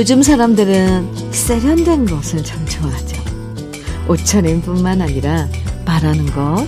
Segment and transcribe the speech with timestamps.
[0.00, 3.22] 요즘 사람들은 세련된 것을 참 좋아하죠.
[4.08, 5.46] 옷차림뿐만 아니라
[5.84, 6.66] 말하는 것,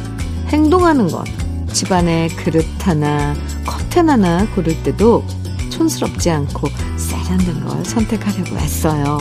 [0.49, 1.25] 행동하는 것,
[1.73, 5.25] 집안에 그릇 하나, 커튼 하나 고를 때도
[5.71, 6.69] 촌스럽지 않고
[6.99, 9.17] 세련된 걸 선택하려고 했어요.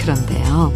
[0.00, 0.74] 그런데요.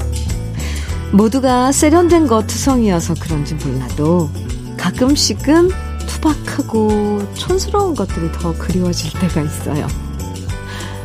[1.11, 4.31] 모두가 세련된 것 투성이어서 그런지 몰라도
[4.77, 5.92] 가끔씩은
[6.23, 9.87] 투박하고 촌스러운 것들이 더 그리워질 때가 있어요.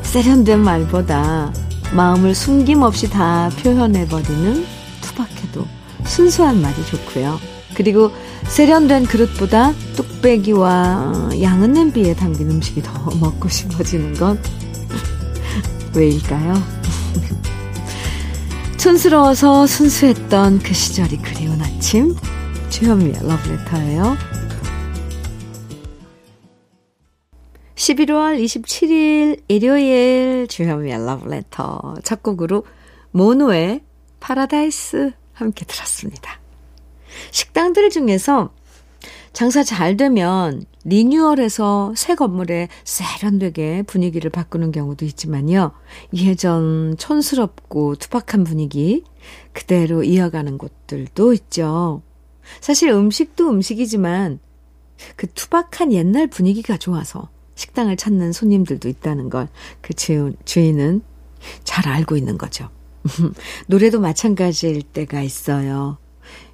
[0.03, 1.51] 세련된 말보다
[1.93, 4.65] 마음을 숨김없이 다 표현해버리는
[5.01, 5.65] 투박해도
[6.05, 7.39] 순수한 말이 좋고요.
[7.73, 8.11] 그리고
[8.47, 14.39] 세련된 그릇보다 뚝배기와 양은 냄비에 담긴 음식이 더 먹고 싶어지는 건
[15.95, 16.53] 왜일까요?
[18.77, 22.15] 촌스러워서 순수했던 그 시절이 그리운 아침
[22.69, 24.36] 주현미의 러브레터예요.
[27.77, 32.65] 11월 27일 일요일 주현미의 러브레터 첫 곡으로
[33.11, 33.81] 모노의
[34.19, 36.39] 파라다이스 함께 들었습니다.
[37.29, 38.51] 식당들 중에서
[39.31, 45.71] 장사 잘 되면 리뉴얼해서 새 건물에 세련되게 분위기를 바꾸는 경우도 있지만요.
[46.15, 49.03] 예전 촌스럽고 투박한 분위기
[49.53, 52.01] 그대로 이어가는 곳들도 있죠.
[52.59, 54.39] 사실 음식도 음식이지만
[55.15, 59.49] 그 투박한 옛날 분위기가 좋아서 식당을 찾는 손님들도 있다는 걸
[59.81, 61.01] 그 주인은
[61.63, 62.69] 잘 알고 있는 거죠.
[63.67, 65.97] 노래도 마찬가지일 때가 있어요.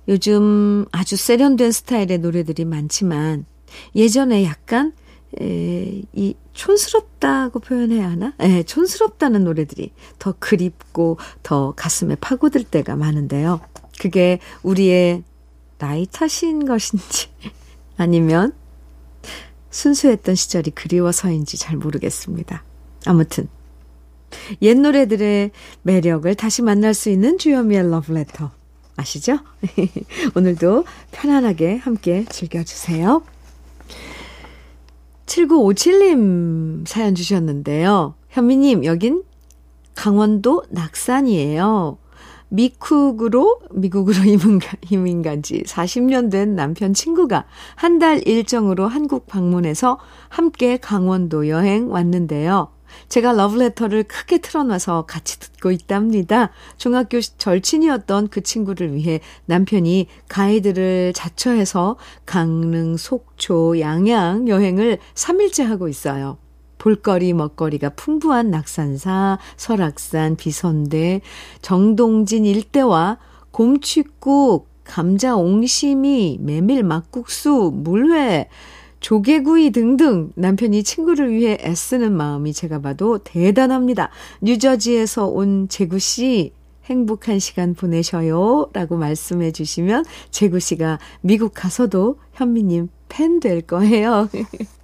[0.07, 3.45] 요즘 아주 세련된 스타일의 노래들이 많지만
[3.95, 4.93] 예전에 약간
[5.41, 8.33] 에, 이 촌스럽다고 표현해야 하나?
[8.39, 13.61] 에, 촌스럽다는 노래들이 더 그립고 더 가슴에 파고들 때가 많은데요.
[13.99, 15.23] 그게 우리의
[15.79, 17.29] 나이 탓인 것인지
[17.97, 18.53] 아니면
[19.73, 22.63] 순수했던 시절이 그리워서인지 잘 모르겠습니다.
[23.05, 23.49] 아무튼
[24.61, 25.51] 옛 노래들의
[25.81, 28.51] 매력을 다시 만날 수 있는 주요미의 러브레터
[28.95, 29.39] 아시죠?
[30.35, 33.23] 오늘도 편안하게 함께 즐겨주세요.
[35.25, 38.13] 7957님 사연 주셨는데요.
[38.29, 39.23] 현미님, 여긴
[39.95, 41.97] 강원도 낙산이에요.
[42.53, 43.61] 미국으로
[44.91, 49.97] 이민 간지 40년 된 남편 친구가 한 달 일정으로 한국 방문해서
[50.29, 52.69] 함께 강원도 여행 왔는데요.
[53.09, 56.51] 제가 러브레터를 크게 틀어놔서 같이 듣고 있답니다.
[56.77, 66.37] 중학교 절친이었던 그 친구를 위해 남편이 가이드를 자처해서 강릉, 속초, 양양 여행을 3일째 하고 있어요.
[66.83, 71.21] 볼거리, 먹거리가 풍부한 낙산사, 설악산, 비선대,
[71.61, 73.19] 정동진 일대와
[73.51, 78.49] 곰취국, 감자 옹심이, 메밀 막국수, 물회,
[78.99, 84.09] 조개구이 등등 남편이 친구를 위해 애쓰는 마음이 제가 봐도 대단합니다.
[84.41, 86.51] 뉴저지에서 온 재구 씨
[86.83, 88.69] 행복한 시간 보내셔요.
[88.73, 94.27] 라고 말씀해 주시면 재구 씨가 미국 가서도 현미님 팬 될 거예요.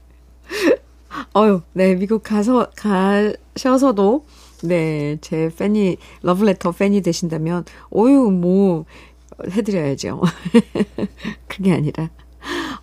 [1.36, 4.26] 어유, 네, 미국 가서, 가셔서도,
[4.64, 7.66] 네, 제 팬이, 러브레터 팬이 되신다면,
[7.96, 8.86] 어유, 뭐,
[9.50, 10.22] 해드려야죠.
[11.48, 12.10] 그게 아니라,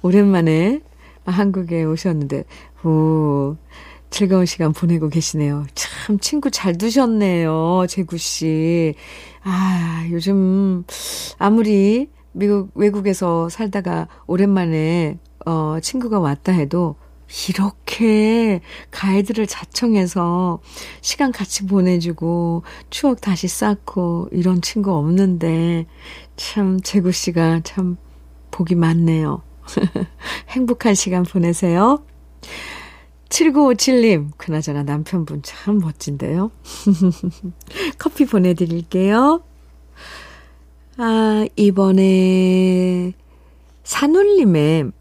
[0.02, 0.80] 오랜만에
[1.24, 2.44] 한국에 오셨는데,
[2.84, 3.56] 오,
[4.10, 5.66] 즐거운 시간 보내고 계시네요.
[5.74, 7.86] 참, 친구 잘 두셨네요.
[7.88, 8.94] 재구씨.
[9.42, 10.84] 아, 요즘,
[11.38, 16.96] 아무리 미국, 외국에서 살다가 오랜만에, 어, 친구가 왔다 해도,
[17.48, 18.60] 이렇게
[18.90, 20.60] 가이드를 자청해서
[21.00, 25.86] 시간 같이 보내주고 추억 다시 쌓고 이런 친구 없는데
[26.36, 27.96] 참 재구 씨가 참
[28.50, 29.42] 복이 많네요.
[30.50, 32.04] 행복한 시간 보내세요.
[33.28, 36.52] 7957님, 그나저나 남편분 참 멋진데요.
[37.98, 39.42] 커피 보내드릴게요.
[40.96, 43.12] 아, 이번에
[43.82, 44.92] 산울님의,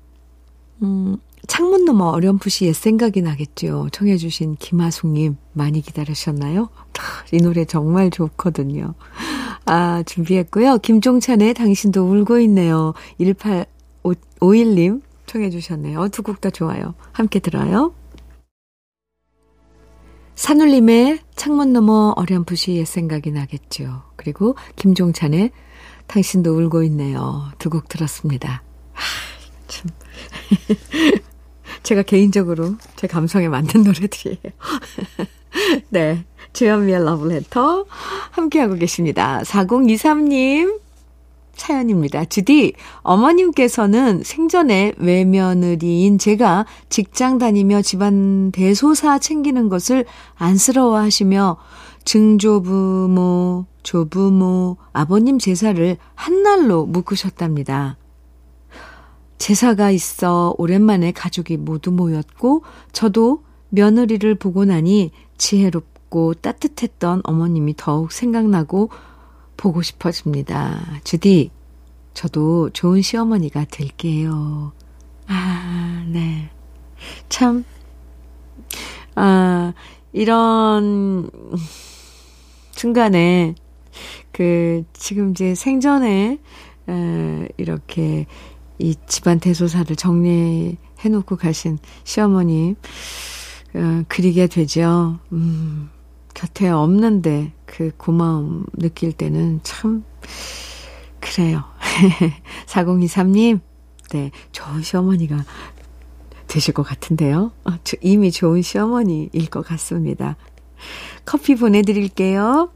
[0.82, 1.18] 음,
[1.48, 3.90] 창문 너머 어렴풋이 옛 생각이 나겠죠.
[3.92, 6.70] 청해주신 김하숙님, 많이 기다리셨나요?
[7.32, 8.94] 이 노래 정말 좋거든요.
[9.66, 10.80] 아, 준비했고요.
[10.80, 12.94] 김종찬의 당신도 울고 있네요.
[13.20, 13.66] 18,
[14.04, 16.08] 51님 청해 주셨네요.
[16.10, 16.94] 두 곡 다 좋아요.
[17.12, 17.94] 함께 들어요.
[20.36, 24.04] 산울림의 창문 너머 어렴풋이 옛 생각이 나겠죠.
[24.18, 25.52] 그리고 김종찬의
[26.08, 27.52] 당신도 울고 있네요.
[27.60, 28.62] 두 곡 들었습니다.
[28.94, 29.04] 하,
[29.68, 29.90] 참.
[31.86, 34.38] 제가 개인적으로 제 감성에 맞는 노래들이에요.
[35.90, 36.26] 네.
[36.52, 37.86] 주현미의 러브레터
[38.32, 39.42] 함께하고 계십니다.
[39.44, 40.80] 4023님
[41.54, 42.26] 사연입니다.
[42.26, 50.06] 주디, 어머님께서는 생전에 외며느리인 제가 직장 다니며 집안 대소사 챙기는 것을
[50.36, 51.58] 안쓰러워 하시며
[52.04, 57.98] 증조부모, 조부모, 아버님 제사를 한날로 묶으셨답니다.
[59.38, 68.90] 제사가 있어 오랜만에 가족이 모두 모였고 저도 며느리를 보고 나니 지혜롭고 따뜻했던 어머님이 더욱 생각나고
[69.58, 71.02] 보고 싶어집니다.
[71.04, 71.52] 주디,
[72.14, 74.72] 저도 좋은 시어머니가 될게요.
[75.28, 76.50] 아, 네.
[77.30, 77.66] 참,
[79.16, 79.74] 아,
[80.14, 81.30] 이런
[82.72, 83.56] 순간에
[84.32, 86.40] 그 지금 이제 생전에
[86.88, 88.26] 에, 이렇게
[88.80, 90.78] 이 집안 대소사를 정리해
[91.10, 92.76] 놓고 가신 시어머님
[93.74, 95.20] 어, 그리게 되죠.
[95.32, 95.90] 음,
[96.34, 100.04] 곁에 없는데 그 고마움 느낄 때는 참
[101.20, 101.64] 그래요.
[102.68, 103.60] 4023님,
[104.12, 105.44] 네, 좋은 시어머니가
[106.48, 107.52] 되실 것 같은데요.
[107.66, 110.38] 어, 이미 좋은 시어머니일 것 같습니다.
[111.26, 112.72] 커피 보내드릴게요.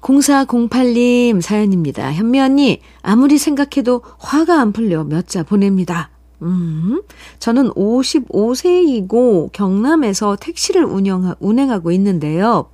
[0.00, 2.12] 0408님 사연입니다.
[2.12, 6.10] 현미 언니, 아무리 생각해도 화가 안 풀려 몇 자 보냅니다.
[6.40, 7.02] 음,
[7.40, 12.70] 저는 55세이고 경남에서 택시를 운영, 운행하고 있는데요.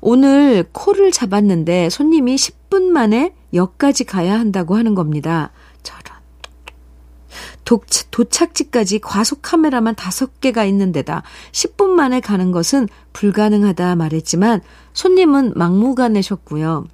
[0.00, 5.52] 오늘 코를 잡았는데 손님이 10분 만에 역까지 가야 한다고 하는 겁니다.
[8.10, 11.22] 도착지까지 과속 카메라만 5개가 있는 데다
[11.52, 14.60] 10분 만에 가는 것은 불가능하다 말했지만
[14.92, 16.86] 손님은 막무가내셨고요.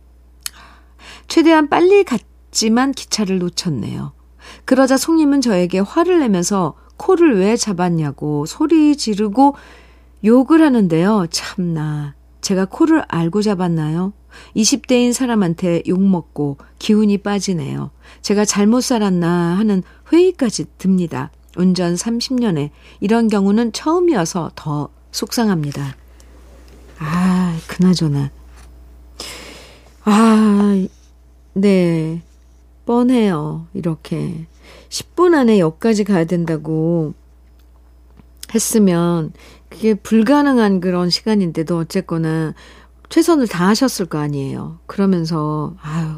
[1.26, 4.12] 최대한 빨리 갔지만 기차를 놓쳤네요.
[4.64, 9.54] 그러자 손님은 저에게 화를 내면서 코를 왜 잡았냐고 소리 지르고
[10.24, 11.26] 욕을 하는데요.
[11.30, 12.14] 참나.
[12.40, 14.12] 제가 코를 알고 잡았나요?
[14.56, 17.90] 20대인 사람한테 욕먹고 기운이 빠지네요.
[18.22, 19.82] 제가 잘못 살았나 하는
[20.12, 21.30] 회의까지 듭니다.
[21.56, 22.70] 운전 30년에
[23.00, 25.96] 이런 경우는 처음이어서 더 속상합니다.
[26.98, 28.30] 아, 그나저나.
[30.04, 30.86] 아,
[31.54, 32.22] 네.
[32.86, 33.66] 뻔해요.
[33.74, 34.46] 이렇게.
[34.88, 37.14] 10분 안에 역까지 가야 된다고
[38.54, 39.32] 했으면
[39.68, 42.54] 그게 불가능한 그런 시간인데도 어쨌거나
[43.08, 44.78] 최선을 다하셨을 거 아니에요.
[44.86, 46.08] 그러면서 아유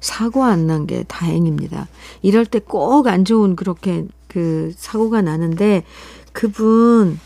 [0.00, 1.88] 사고 안 난 게 다행입니다.
[2.22, 5.84] 이럴 때 꼭 안 좋은 그렇게 그 사고가 나는데
[6.32, 7.18] 그분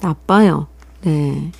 [0.00, 0.68] 나빠요.
[1.02, 1.52] 네.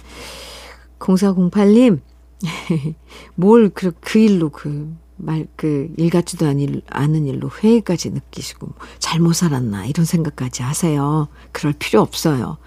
[0.99, 2.01] 0408님
[3.35, 9.33] 뭘 그 그 일로 그 말, 그, 일 같지도 않은, 않은 일로 회의까지 느끼시고, 잘못
[9.33, 11.27] 살았나, 이런 생각까지 하세요.
[11.51, 12.59] 그럴 필요 없어요.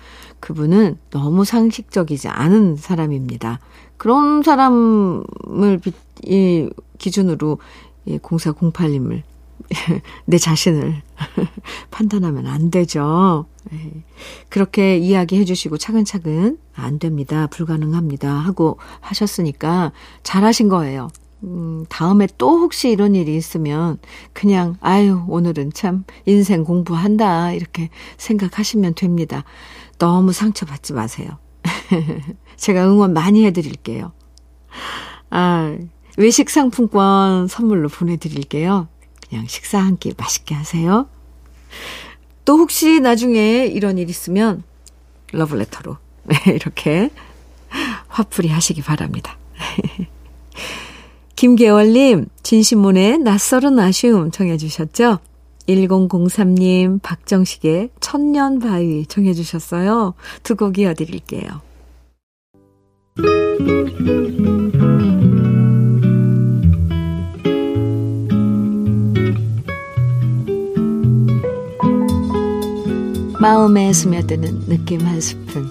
[0.42, 3.60] 그분은 너무 상식적이지 않은 사람입니다.
[3.96, 5.80] 그런 사람을,
[6.26, 7.60] 이, 기준으로,
[8.06, 9.22] 이 0408님을,
[10.26, 11.02] 내 자신을
[11.92, 13.46] 판단하면 안 되죠.
[13.72, 14.04] 예.
[14.50, 17.48] 그렇게 이야기해 주시고 차근차근 안 됩니다.
[17.48, 18.30] 불가능합니다.
[18.30, 19.92] 하고 하셨으니까
[20.24, 21.10] 잘하신 거예요.
[21.44, 23.98] 음, 다음에 또 혹시 이런 일이 있으면
[24.34, 27.54] 그냥, 아유, 오늘은 참 인생 공부한다.
[27.54, 29.44] 이렇게 생각하시면 됩니다.
[30.02, 31.38] 너무 상처받지 마세요.
[32.58, 34.14] 제가 응원 많이 해드릴게요.
[35.30, 35.78] 아,
[36.18, 38.88] 외식 상품권 선물로 보내드릴게요.
[39.30, 41.08] 그냥 식사 한 끼 맛있게 하세요.
[42.46, 44.64] 또 혹시 나중에 이런 일 있으면
[45.34, 45.98] 러블레터로
[46.48, 47.12] 이렇게
[48.08, 49.38] 화풀이 하시기 바랍니다.
[51.36, 55.20] 김계월님, 진심문의 낯설은 아쉬움 청해 주셨죠?
[55.68, 60.14] 1003님, 박정식의 천년 바위 청해주셨어요.
[60.44, 61.62] 두 곡 이어드릴게요.
[73.40, 75.66] 마음에 스며드는 느낌 한 스푼.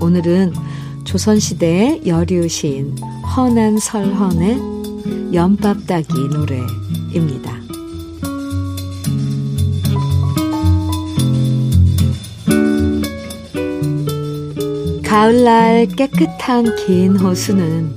[0.00, 0.52] 오늘은
[1.04, 2.96] 조선시대의 여류 시인
[3.36, 7.59] 허난 설헌의 연밥 따기 노래입니다.
[15.10, 17.96] 가을날 깨끗한 긴 호수는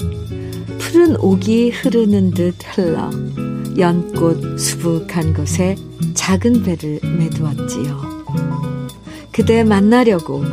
[0.79, 3.11] 푸른 옥이 흐르는 듯 흘러
[3.77, 5.75] 연꽃 수북한 곳에
[6.15, 8.01] 작은 배를 매두었지요.
[9.31, 10.43] 그대 만나려고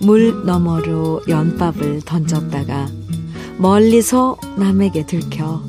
[0.00, 2.88] 물 너머로 연밥을 던졌다가
[3.58, 5.62] 멀리서 남에게 들켜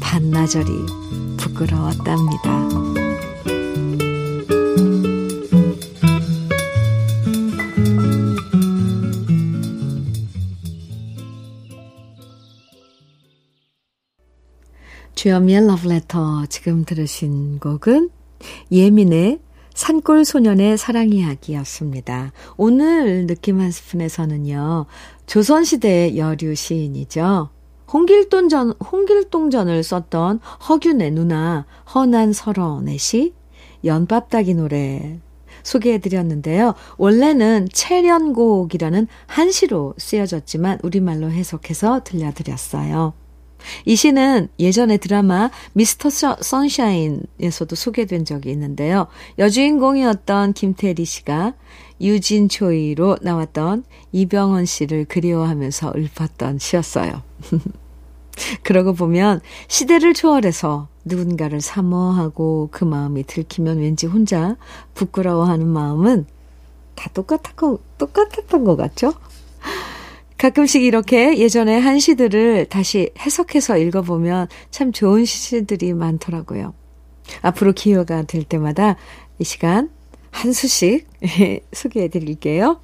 [0.00, 0.70] 반나절이
[1.36, 2.79] 부끄러웠답니다.
[15.20, 18.08] 주현미의 러브레터 지금 들으신 곡은
[18.72, 19.40] 예민의
[19.74, 22.32] 산골 소년의 사랑 이야기였습니다.
[22.56, 24.86] 오늘 느낌 한 스푼에서는요.
[25.26, 27.50] 조선시대의 여류 시인이죠.
[27.92, 33.34] 홍길동전, 홍길동전을 썼던 허균의 누나 허난 설원의 시
[33.84, 35.18] 연밥따기 노래
[35.62, 36.72] 소개해드렸는데요.
[36.96, 43.19] 원래는 채련곡이라는 한시로 쓰여졌지만 우리말로 해석해서 들려드렸어요.
[43.84, 49.06] 이 시는 예전에 드라마 미스터 선샤인에서도 소개된 적이 있는데요.
[49.38, 51.54] 여주인공이었던 김태리 씨가
[52.00, 57.22] 유진 초이로 나왔던 이병헌 씨를 그리워하면서 읊었던 시였어요.
[58.62, 64.56] 그러고 보면 시대를 초월해서 누군가를 사모하고 그 마음이 들키면 왠지 혼자
[64.94, 66.26] 부끄러워하는 마음은
[66.94, 69.14] 다 똑같았고, 똑같았던 것 같죠?
[70.40, 76.72] 가끔씩 이렇게 예전에 한 시들을 다시 해석해서 읽어보면 참 좋은 시들이 많더라고요.
[77.42, 78.96] 앞으로 기회가 될 때마다
[79.38, 79.90] 이 시간
[80.30, 81.06] 한 수씩
[81.72, 82.80] 소개해 드릴게요.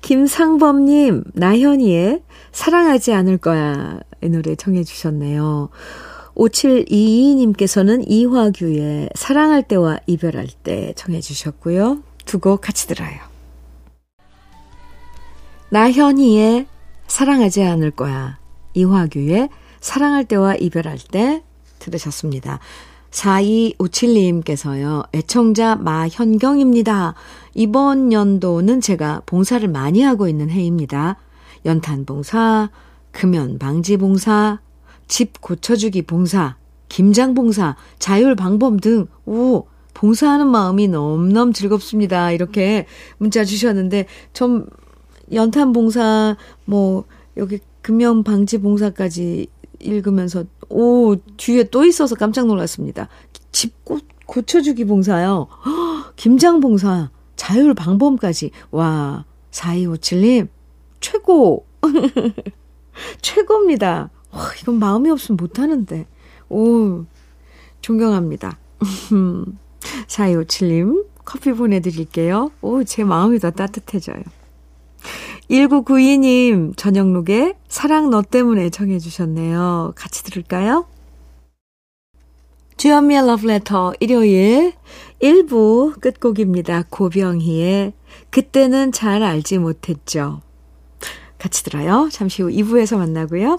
[0.00, 4.00] 김상범님, 나현이의 사랑하지 않을 거야.
[4.20, 5.68] 이 노래 정해 주셨네요.
[6.34, 12.02] 5722님께서는 이화규의 사랑할 때와 이별할 때 정해 주셨고요.
[12.26, 13.27] 두 곡 같이 들어요.
[15.70, 16.66] 나현이의
[17.06, 18.38] 사랑하지 않을 거야.
[18.74, 21.42] 이화규의 사랑할 때와 이별할 때
[21.78, 22.58] 들으셨습니다.
[23.10, 27.14] 4257님께서요, 애청자 마현경입니다.
[27.54, 31.16] 이번 연도는 제가 봉사를 많이 하고 있는 해입니다.
[31.64, 32.70] 연탄 봉사,
[33.12, 34.60] 금연 방지 봉사,
[35.06, 36.56] 집 고쳐주기 봉사,
[36.88, 42.30] 김장 봉사, 자율 방법 등, 오, 봉사하는 마음이 넘넘 즐겁습니다.
[42.30, 42.86] 이렇게
[43.18, 44.66] 문자 주셨는데, 좀
[45.32, 47.04] 연탄 봉사, 뭐,
[47.36, 49.46] 여기 금연 방지 봉사까지
[49.80, 53.08] 읽으면서, 오, 뒤에 또 있어서 깜짝 놀랐습니다.
[53.52, 55.48] 집 고, 고쳐주기 봉사요.
[55.64, 58.50] 허, 김장 봉사, 자율 방범까지.
[58.70, 60.48] 와, 4257님,
[61.00, 61.66] 최고!
[63.22, 64.10] 최고입니다.
[64.30, 66.06] 와, 이건 마음이 없으면 못하는데.
[66.48, 67.04] 오,
[67.80, 68.58] 존경합니다.
[70.06, 72.50] 4257님, 커피 보내드릴게요.
[72.60, 74.22] 오, 제 마음이 더 따뜻해져요.
[75.50, 79.92] 1992님, 저녁룩에 사랑 너 때문에 정해주셨네요.
[79.96, 80.86] 같이 들을까요?
[82.76, 84.74] 주현미의 러브레터 일요일
[85.20, 86.84] 1부 끝곡입니다.
[86.90, 87.92] 고병희의
[88.30, 90.42] 그때는 잘 알지 못했죠.
[91.38, 92.08] 같이 들어요.
[92.12, 93.58] 잠시 후 2부에서 만나고요.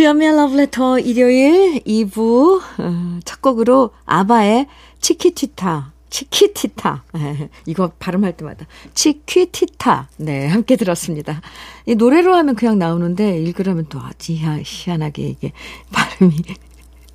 [0.00, 4.66] 주연미의 러브레터 일요일 2부 어, 첫 곡으로 아바의
[4.98, 7.04] 치키티타 치키티타.
[7.66, 8.66] 이거 발음할 때마다.
[8.94, 10.08] 치키티타.
[10.16, 11.42] 네 함께 들었습니다.
[11.84, 15.52] 이 노래로 하면 그냥 나오는데 읽으려면 또 아주 희한하게 이게
[15.92, 16.34] 발음이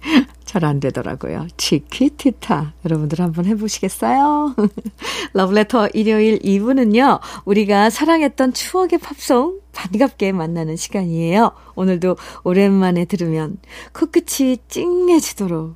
[0.55, 1.47] 잘 안 되더라고요.
[1.57, 4.55] 치키티타 여러분들 한번 해보시겠어요?
[5.33, 7.19] 러브레터 일요일 2부는요.
[7.43, 11.51] 우리가 사랑했던 추억의 팝송 반갑게 만나는 시간이에요.
[11.75, 13.57] 오늘도 오랜만에 들으면
[13.91, 15.75] 코끝이 찡해지도록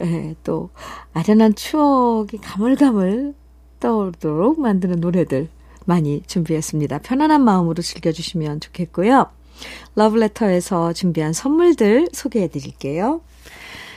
[0.00, 0.70] 예, 또
[1.12, 3.34] 아련한 추억이 가물가물
[3.78, 5.50] 떠오르도록 만드는 노래들
[5.84, 7.00] 많이 준비했습니다.
[7.00, 9.26] 편안한 마음으로 즐겨주시면 좋겠고요.
[9.96, 13.20] 러브레터에서 준비한 선물들 소개해 드릴게요.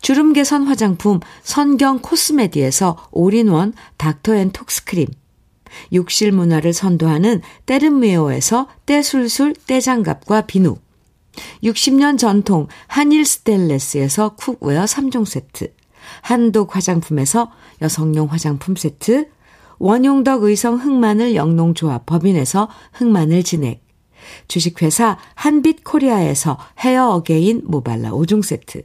[0.00, 5.06] 주름 개선 화장품 선경 코스메디에서 올인원 닥터앤톡스크림.
[5.92, 10.76] 욕실 문화를 선도하는 때르메오에서 때술술 때장갑과 비누.
[11.62, 15.72] 60년 전통 한일 스텐레스에서 cookware 3종 세트,
[16.20, 19.28] 한독 화장품에서 여성용 화장품 세트,
[19.78, 23.82] 원용덕 의성 흑마늘 영농조합 법인에서 흑마늘 진액,
[24.46, 28.84] 주식회사 한빛코리아에서 헤어 어게인 모발라 5종 세트,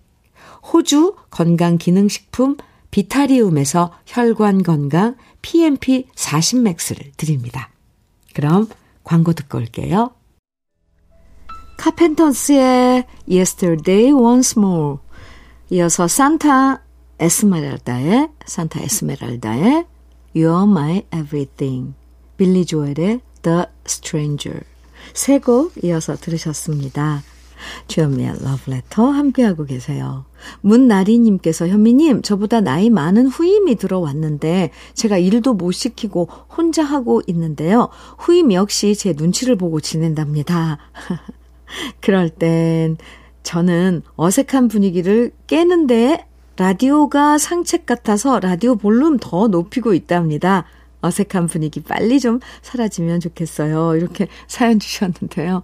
[0.61, 2.57] 호주 건강기능식품
[2.91, 7.69] 비타리움에서 혈관 건강 PMP 40맥스를 드립니다.
[8.33, 8.67] 그럼
[9.03, 10.11] 광고 듣고 올게요.
[11.77, 14.97] 카펜터스의 Yesterday Once More
[15.71, 16.83] 이어서 산타
[17.19, 19.85] 에스메랄다의 산타 에스메랄다의
[20.35, 21.93] You're My Everything
[22.37, 24.61] 빌리 조엘의 The Stranger
[25.13, 27.23] 세 곡 이어서 들으셨습니다.
[27.87, 30.25] 주현미의 러브레터 함께하고 계세요.
[30.61, 37.89] 문나리님께서 현미님 저보다 나이 많은 후임이 들어왔는데 제가 일도 못 시키고 혼자 하고 있는데요.
[38.17, 40.77] 후임 역시 제 눈치를 보고 지낸답니다.
[42.01, 42.97] 그럴 땐
[43.43, 50.65] 저는 어색한 분위기를 깨는데 라디오가 상책 같아서 라디오 볼륨 더 높이고 있답니다.
[51.01, 53.95] 어색한 분위기 빨리 좀 사라지면 좋겠어요.
[53.95, 55.63] 이렇게 사연 주셨는데요.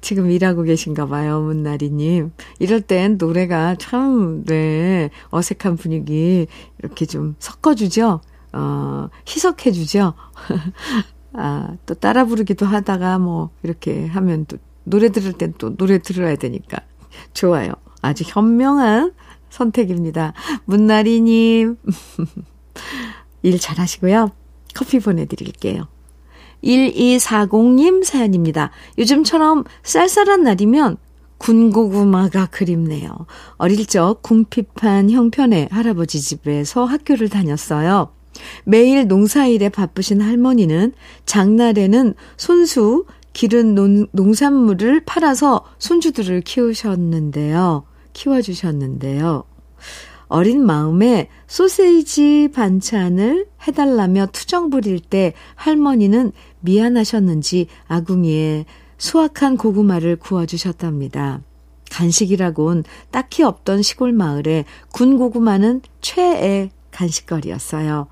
[0.00, 2.32] 지금 일하고 계신가 봐요, 문나리님.
[2.58, 6.46] 이럴 땐 노래가 참, 네, 어색한 분위기
[6.78, 8.20] 이렇게 좀 섞어주죠?
[8.52, 10.14] 어, 희석해주죠?
[11.34, 16.36] 아, 또 따라 부르기도 하다가 뭐, 이렇게 하면 또 노래 들을 땐 또 노래 들어야
[16.36, 16.78] 되니까.
[17.34, 17.72] 좋아요.
[18.02, 19.12] 아주 현명한
[19.50, 20.32] 선택입니다.
[20.64, 21.76] 문나리님.
[23.42, 24.30] 일 잘하시고요.
[24.74, 25.88] 커피 보내드릴게요.
[26.64, 28.70] 1240님 사연입니다.
[28.98, 30.96] 요즘처럼 쌀쌀한 날이면
[31.38, 33.10] 군고구마가 그립네요.
[33.56, 38.12] 어릴 적 궁핍한 형편의 할아버지 집에서 학교를 다녔어요.
[38.64, 40.92] 매일 농사일에 바쁘신 할머니는
[41.24, 47.84] 장날에는 손수 기른 농, 농산물을 팔아서 손주들을 키우셨는데요.
[48.12, 49.44] 키워주셨는데요.
[50.30, 58.64] 어린 마음에 소세지 반찬을 해달라며 투정 부릴 때 할머니는 미안하셨는지 아궁이에
[58.96, 61.42] 수확한 고구마를 구워주셨답니다.
[61.90, 68.06] 간식이라곤 딱히 없던 시골 마을에 군 고구마는 최애 간식거리였어요.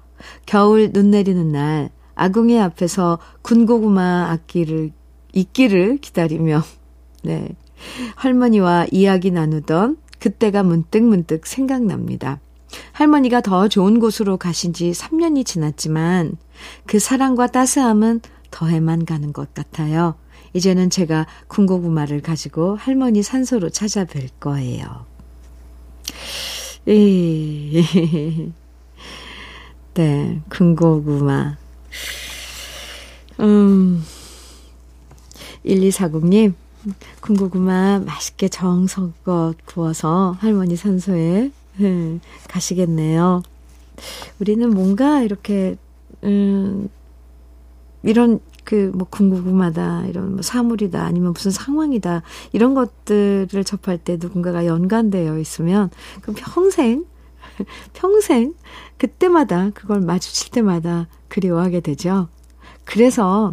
[0.45, 4.91] 겨울 눈 내리는 날 아궁이 앞에서 군 고구마 악기를
[5.33, 6.65] 있기를 기다리며
[7.23, 7.49] 네
[8.17, 12.41] 할머니와 이야기 나누던 그때가 문득 문득 생각납니다.
[12.93, 16.37] 할머니가 더 좋은 곳으로 가신 지 3년이 지났지만
[16.87, 20.17] 그 사랑과 따스함은 더해만 가는 것 같아요.
[20.53, 25.07] 이제는 제가 군고구마를 가지고 할머니 산소로 찾아뵐 거예요.
[26.87, 27.85] 이,
[29.95, 31.57] 네, 군고구마.
[33.41, 34.05] 음,
[35.67, 36.55] 1240님,
[37.21, 43.43] 군고구마 맛있게 정성껏 구워서 할머니 산소에 네, 가시겠네요.
[44.41, 45.77] 우리는 뭔가 이렇게
[46.25, 46.89] 음
[48.03, 54.67] 이런 그 뭐 군고구마다 이런 뭐 사물이다 아니면 무슨 상황이다 이런 것들을 접할 때 누군가가
[54.67, 55.89] 연관되어 있으면
[56.21, 57.07] 그럼 평생
[57.95, 58.53] 평생
[58.99, 62.29] 그때마다 그걸 마주칠 때마다 그리워하게 되죠.
[62.85, 63.53] 그래서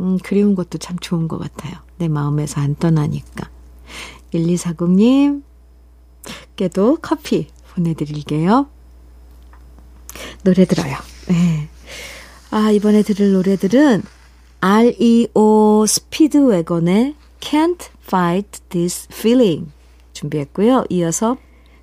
[0.00, 1.74] 음, 그리운 것도 참 좋은 것 같아요.
[1.98, 3.50] 내 마음에서 안 떠나니까.
[4.34, 5.42] 1240님께도
[7.00, 8.68] 커피 보내드릴게요.
[10.44, 10.96] 노래 들어요.
[11.28, 11.68] 네.
[12.50, 14.02] 아, 이번에 들을 노래들은
[14.60, 19.70] REO 스피드웨건의 Can't Fight This Feeling
[20.12, 20.84] 준비했고요.
[20.90, 21.36] 이어서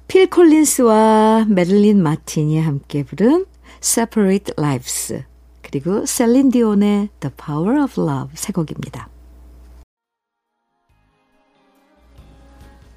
[0.07, 3.45] 필 콜린스와 메릴린 마틴이 함께 부른
[3.81, 5.23] Separate Lives
[5.69, 9.07] 그리고 셀린 디온의 The Power of Love 세 곡입니다.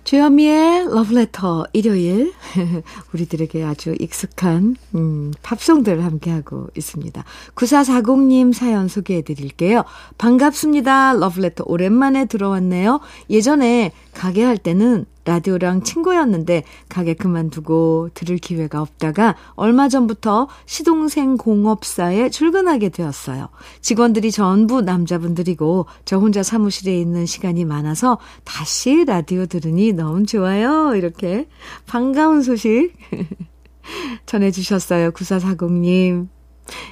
[0.05, 2.33] 주현미의 러브레터 일요일
[3.15, 7.25] 우리들에게 아주 익숙한 음, 팝송들 함께하고 있습니다.
[7.55, 9.85] 9440님 사연 소개해 드릴게요.
[10.19, 11.15] 반갑습니다.
[11.15, 13.01] 러브레터 오랜만에 들어왔네요.
[13.31, 22.29] 예전에 가게 할 때는 라디오랑 친구였는데 가게 그만두고 들을 기회가 없다가 얼마 전부터 시동생 공업사에
[22.31, 23.49] 출근하게 되었어요.
[23.81, 30.95] 직원들이 전부 남자분들이고 저 혼자 사무실에 있는 시간이 많아서 다시 라디오 들으니 너무 좋아요.
[30.95, 31.47] 이렇게
[31.87, 32.93] 반가운 소식
[34.27, 35.13] 전해주셨어요.
[35.13, 36.29] 9440님.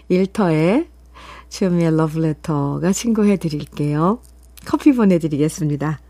[0.08, 0.88] 일터에
[1.48, 4.20] 주현미의 러브레터가 친구해 드릴게요.
[4.66, 6.00] 커피 보내드리겠습니다.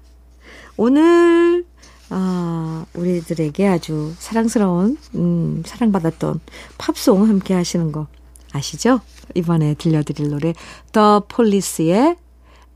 [0.76, 1.64] 오늘
[2.10, 6.40] 아, 우리들에게 아주 사랑스러운, 음, 사랑받았던
[6.76, 8.08] 팝송 함께 하시는 거
[8.52, 9.00] 아시죠?
[9.34, 10.52] 이번에 들려드릴 노래,
[10.92, 12.16] The Police의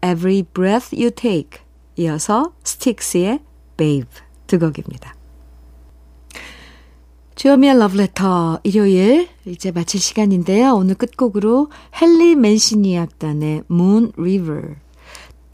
[0.04, 1.64] Every Breath You Take,
[1.96, 3.40] 이어서 스틱스의
[3.76, 4.08] Babe
[4.46, 5.16] 두 곡입니다.
[7.34, 10.74] 주여미의 러브레터 일요일 이제 마칠 시간인데요.
[10.74, 11.70] 오늘 끝곡으로
[12.00, 14.76] 헨리 맨시니 악단의 Moon River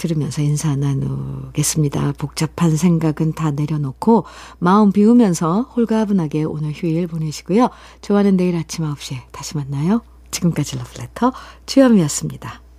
[0.00, 2.14] 들으면서 인사 나누겠습니다.
[2.16, 4.24] 복잡한 생각은 다 내려놓고
[4.58, 7.68] 마음 비우면서 홀가분하게 오늘 휴일 보내시고요.
[8.00, 10.00] 좋아하는 내일 아침 9시에 다시 만나요.
[10.30, 11.32] 지금까지 러브레터
[11.66, 12.69] 주현미였습니다.